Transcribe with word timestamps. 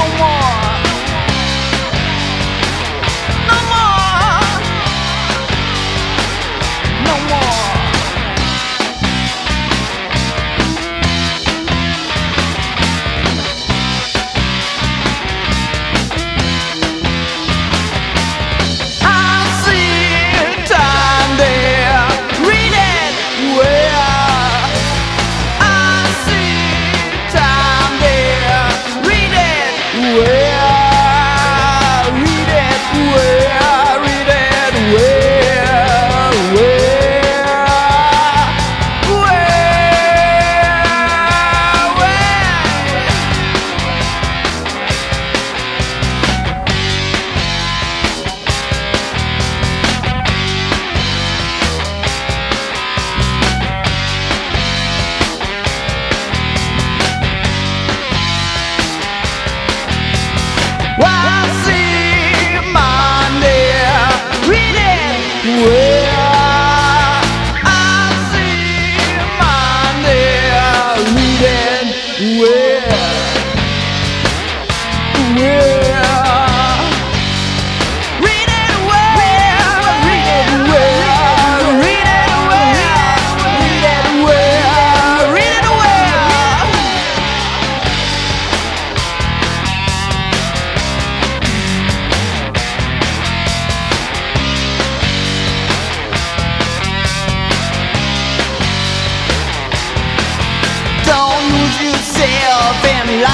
No 0.00 0.16
more. 0.16 0.39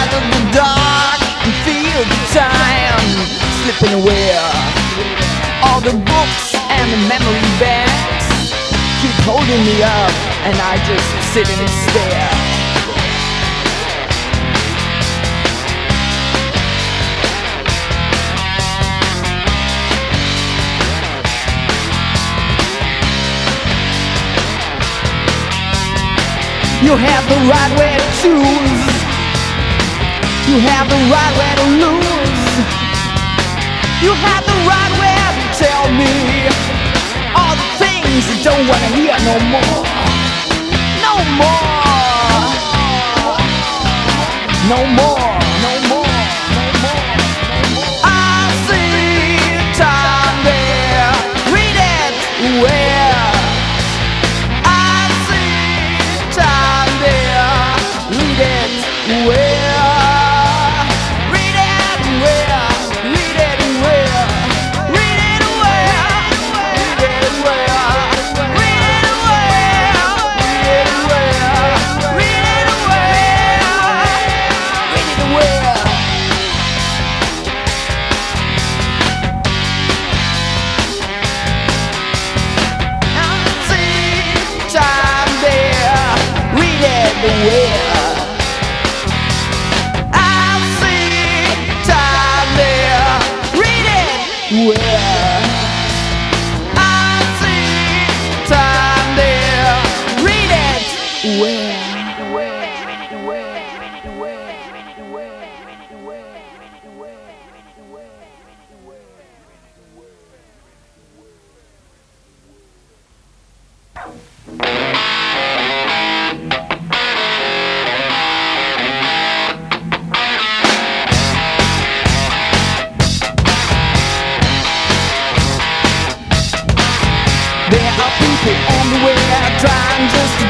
Light 0.00 0.14
of 0.16 0.24
the 0.32 0.42
dark 0.56 1.20
and 1.44 1.52
feel 1.66 2.00
the 2.08 2.20
time 2.32 3.04
slipping 3.60 3.94
away. 4.00 4.32
All 5.64 5.80
the 5.80 5.92
books 5.92 6.54
and 6.56 6.86
the 6.94 7.00
memory 7.08 7.44
banks 7.60 8.26
keep 9.00 9.16
holding 9.28 9.62
me 9.68 9.82
up, 9.82 10.12
and 10.48 10.56
I 10.56 10.80
just 10.88 11.08
sit 11.32 11.48
and 11.48 11.68
stare. 11.84 12.32
You 26.82 26.96
have 26.96 27.24
the 27.28 27.40
right 27.52 27.72
way 27.78 27.98
to 27.98 28.08
choose. 28.22 28.89
You 30.50 30.58
have 30.58 30.88
the 30.88 30.96
right 31.14 31.34
way 31.38 31.52
to 31.60 31.66
lose. 31.78 32.42
You 34.02 34.10
have 34.10 34.42
the 34.44 34.58
right 34.66 34.92
way 34.98 35.14
to 35.38 35.44
tell 35.62 35.86
me 35.94 36.10
all 37.38 37.54
the 37.54 37.68
things 37.78 38.26
I 38.26 38.36
don't 38.42 38.66
wanna 38.66 38.90
hear. 38.98 39.14
No 39.30 39.38
more. 39.54 39.86
No 41.06 41.14
more. 41.38 41.70
No 44.68 44.78
more. 44.98 45.39
the. 87.22 87.89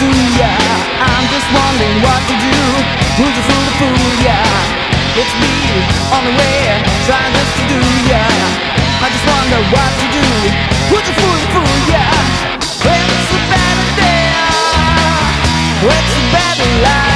Do 0.01 0.09
ya. 0.41 0.53
I'm 1.05 1.27
just 1.29 1.49
wondering 1.53 2.01
what 2.01 2.21
to 2.25 2.35
do. 2.41 2.57
Who's 3.21 3.35
the 3.37 3.45
fool 3.45 3.65
to 3.69 3.73
fool 3.77 4.13
ya? 4.25 4.41
It's 5.21 5.35
me 5.45 5.57
on 6.17 6.23
the 6.25 6.35
way 6.41 6.81
trying 7.05 7.33
just 7.37 7.53
to 7.61 7.65
do 7.69 7.81
ya. 8.09 8.25
I 9.05 9.07
just 9.13 9.27
wonder 9.29 9.61
what 9.69 9.93
to 10.01 10.07
do. 10.17 10.27
Who's 10.89 11.05
the 11.05 11.15
fool 11.21 11.37
to 11.45 11.49
fool 11.53 11.77
ya? 11.93 12.05
It's 12.81 13.33
a 13.37 13.41
better 13.53 13.89
day. 14.01 14.25
It's 15.85 16.13
a 16.17 16.25
better 16.33 16.71
life. 16.81 17.10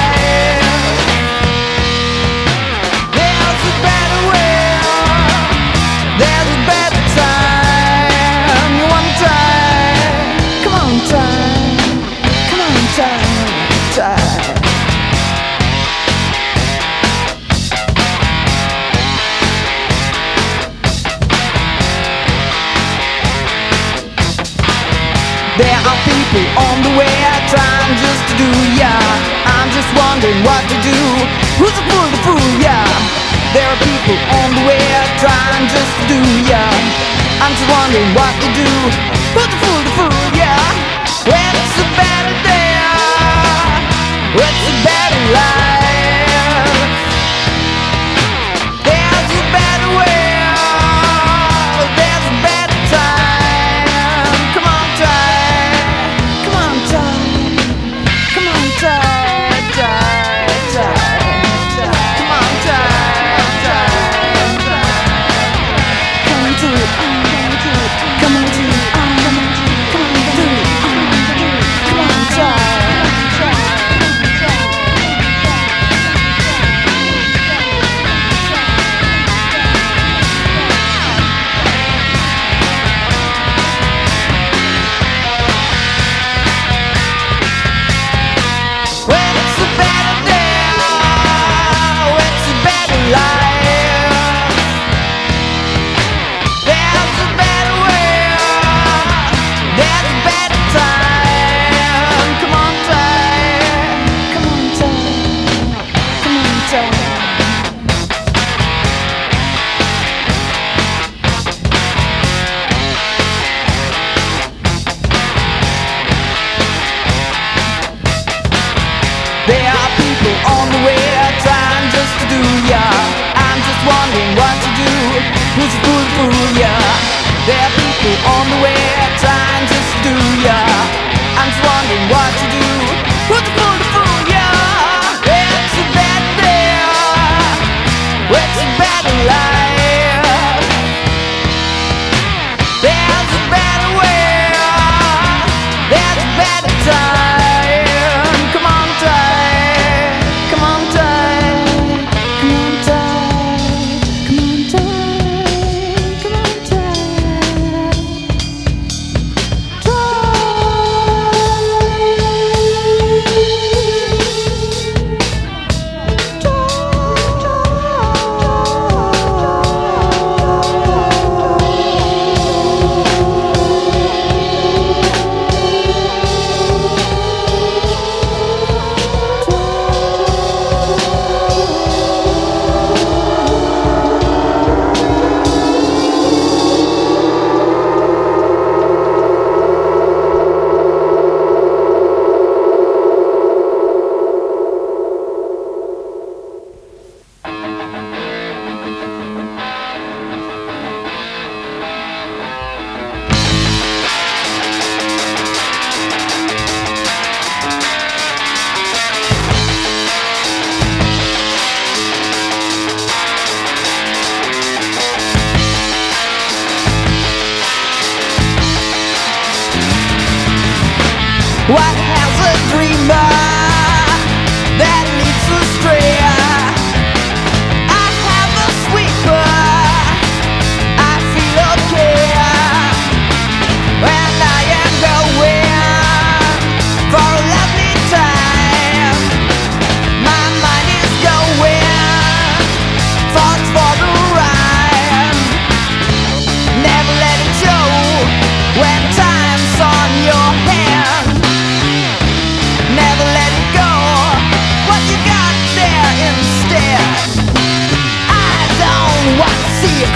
I'm 35.55 35.69
just 35.71 35.95
a 36.03 36.05
dude, 36.11 36.49
yeah. 36.51 36.67
I'm 37.39 37.55
just 37.55 37.71
wondering 37.71 38.11
what 38.19 38.35
to 38.43 38.49
do. 38.59 38.71
Put 39.39 39.47
the 39.47 39.59
fool 39.63 39.83
to 39.87 39.93
fool, 39.95 40.27
yeah. 40.35 40.59
Well, 41.31 41.64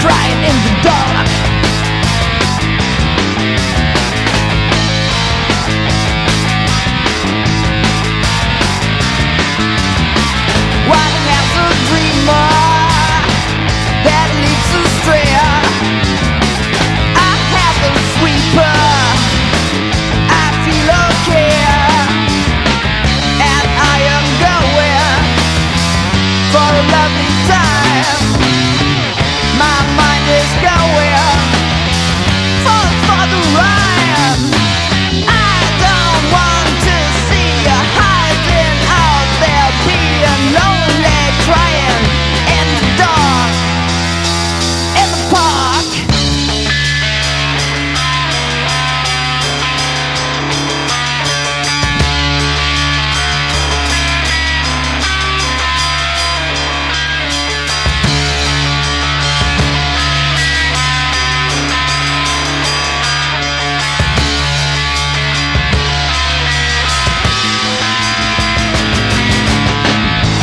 crying 0.01 0.43
in 0.43 0.55
the 0.63 0.81
dark. 0.81 1.28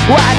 Why 0.09 0.36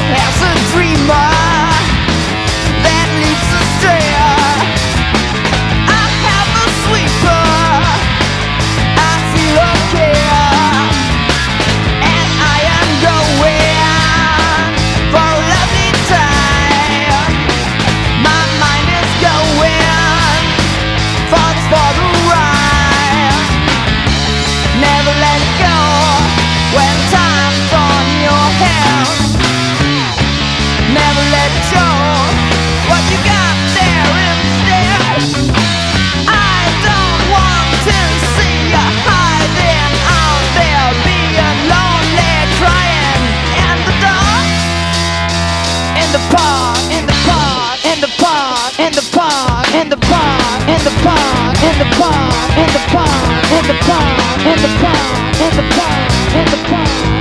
in 55.45 55.51
the 55.55 55.65
park, 55.75 56.11
in 56.35 56.45
the 56.45 56.59
park, 56.69 57.16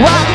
我。 0.00 0.33